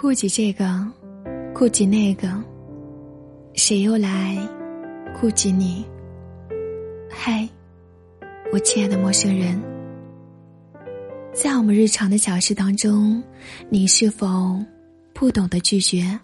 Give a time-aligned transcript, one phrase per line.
[0.00, 0.82] 顾及这个，
[1.54, 2.26] 顾及那个，
[3.52, 4.34] 谁又来
[5.20, 5.84] 顾及你？
[7.10, 7.46] 嗨，
[8.50, 9.60] 我亲爱的陌生人，
[11.34, 13.22] 在我们日常的小事当中，
[13.68, 14.58] 你是否
[15.12, 16.18] 不懂得拒绝？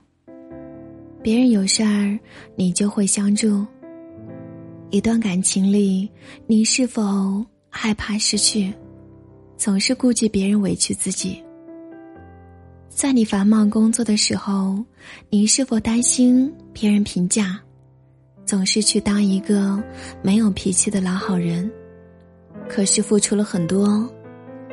[1.23, 2.19] 别人有事儿，
[2.55, 3.63] 你就会相助。
[4.89, 6.11] 一段感情里，
[6.47, 8.73] 你是否害怕失去，
[9.59, 11.45] 总是顾及别人委屈自己？
[12.97, 14.83] 在你繁忙工作的时候，
[15.29, 17.61] 你是否担心别人评价，
[18.47, 19.79] 总是去当一个
[20.23, 21.71] 没有脾气的老好人？
[22.71, 24.11] 可是付出了很多，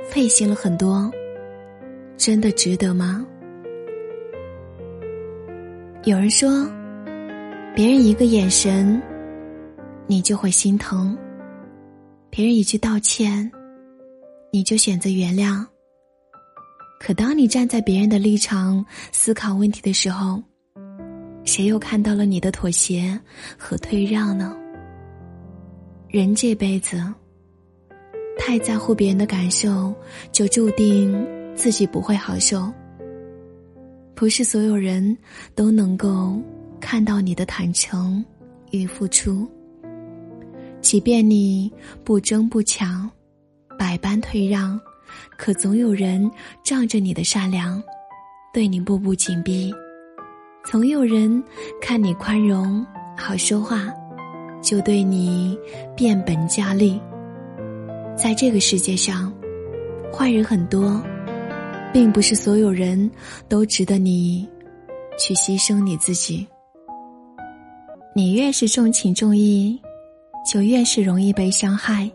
[0.10, 1.12] 费心了很多，
[2.16, 3.26] 真的值得吗？
[6.06, 6.66] 有人说，
[7.76, 9.02] 别人一个眼神。
[10.08, 11.18] 你就会心疼。
[12.30, 13.52] 别人一句道歉，
[14.52, 15.66] 你就选择原谅。
[17.06, 20.42] 可当你站在别人的立场思考问题的时候，
[21.44, 23.20] 谁又看到了你的妥协
[23.58, 24.56] 和退让呢？
[26.08, 27.04] 人这辈子，
[28.40, 29.94] 太在乎别人的感受，
[30.32, 31.14] 就注定
[31.58, 32.72] 自己不会好受。
[34.16, 35.18] 不是所有人
[35.54, 36.42] 都能够
[36.80, 38.24] 看到你的坦诚
[38.72, 39.46] 与付出。
[40.80, 41.70] 即便你
[42.06, 43.12] 不争不抢，
[43.78, 44.80] 百般退让，
[45.38, 46.30] 可总有人
[46.64, 47.82] 仗着你的善良，
[48.54, 49.72] 对你步步紧逼；
[50.66, 51.44] 总有人
[51.82, 52.86] 看你宽容
[53.18, 53.92] 好说话，
[54.62, 55.58] 就对你
[55.96, 57.00] 变本加厉。
[58.16, 59.34] 在这个世界上，
[60.12, 61.02] 坏人很多，
[61.92, 63.10] 并不是所有人
[63.48, 64.48] 都值得你
[65.18, 66.48] 去牺牲你自己。
[68.16, 69.80] 你越是重情重义。
[70.46, 72.12] 就越是容易被伤害。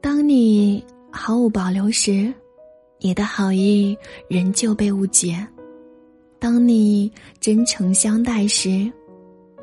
[0.00, 0.84] 当你
[1.20, 2.32] 毫无保留时，
[3.00, 5.34] 你的好意仍旧被误解；
[6.38, 8.90] 当你真诚相待时，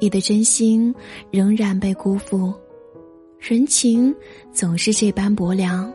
[0.01, 0.93] 你的真心
[1.31, 2.53] 仍然被辜负。
[3.39, 4.13] 人情
[4.51, 5.91] 总是这般薄凉，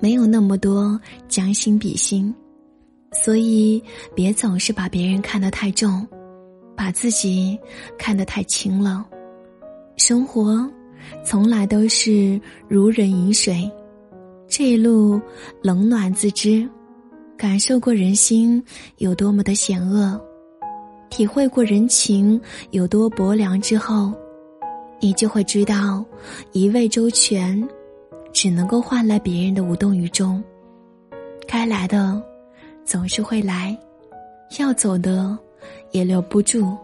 [0.00, 2.34] 没有那么多将心比心，
[3.12, 3.80] 所以
[4.14, 6.04] 别总是把别人看得太重，
[6.74, 7.58] 把自己
[7.98, 9.06] 看得太轻了。
[9.98, 10.66] 生活。
[11.24, 13.68] 从来都是如人饮水，
[14.54, 15.18] 这一路
[15.62, 16.68] 冷暖自知，
[17.38, 18.62] 感受过人心
[18.98, 20.20] 有多么的险恶，
[21.08, 22.38] 体会过人情
[22.70, 24.12] 有多薄凉之后，
[25.00, 26.04] 你就会知道，
[26.52, 27.66] 一味周全，
[28.30, 30.44] 只能够换来别人的无动于衷。
[31.48, 32.22] 该来的，
[32.84, 33.74] 总是会来；
[34.60, 35.34] 要走的，
[35.92, 36.76] 也留不住。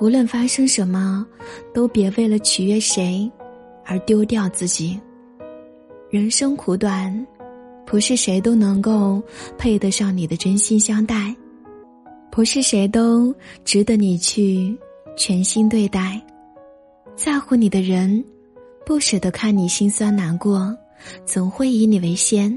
[0.00, 1.26] 无论发生什么，
[1.74, 3.30] 都别为了取悦谁，
[3.84, 4.98] 而丢掉自己。
[6.10, 7.24] 人生苦短，
[7.86, 9.22] 不是谁都能够
[9.56, 11.32] 配得上你的真心相待，
[12.32, 13.32] 不是谁都
[13.64, 14.76] 值得你去
[15.16, 16.20] 全心对待。
[17.14, 18.24] 在乎你的人，
[18.84, 20.76] 不舍得看你心酸难过，
[21.24, 22.52] 总会以你为先；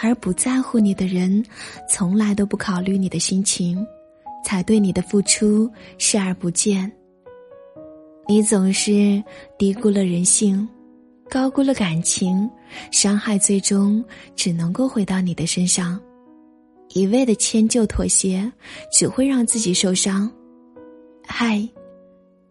[0.00, 1.44] 而不在乎你的人，
[1.86, 3.86] 从来都不考虑你的心情。
[4.42, 6.90] 才对你的付出视而不见。
[8.26, 9.22] 你总是
[9.58, 10.66] 低估了人性，
[11.30, 12.50] 高估了感情，
[12.90, 14.04] 伤害最终
[14.34, 15.98] 只能够回到你的身上。
[16.92, 18.50] 一味的迁就妥协，
[18.92, 20.28] 只会让自己受伤。
[21.24, 21.66] 嗨，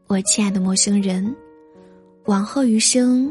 [0.08, 1.36] 我亲爱的陌生人，
[2.24, 3.30] 往后余生，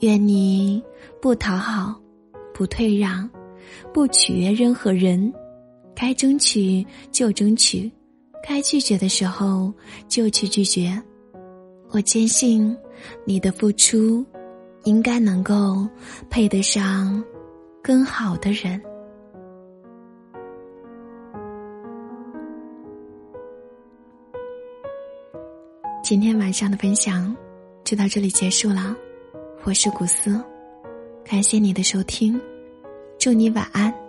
[0.00, 0.82] 愿你
[1.20, 1.94] 不讨好，
[2.54, 3.28] 不退让，
[3.92, 5.30] 不取悦任何人。
[5.94, 7.92] 该争取就争取，
[8.42, 9.70] 该拒绝的时候
[10.08, 10.98] 就去拒绝。
[11.90, 12.74] 我坚信，
[13.26, 14.24] 你的付出，
[14.88, 15.86] 应该能够
[16.30, 17.22] 配得上
[17.82, 18.80] 更好的人。
[26.02, 27.36] 今天晚上的分享
[27.84, 28.96] 就到这里结束了，
[29.64, 30.42] 我是古斯，
[31.22, 32.40] 感谢你的收听，
[33.18, 34.07] 祝你晚安。